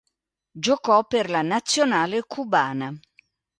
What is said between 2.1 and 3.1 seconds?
cubana.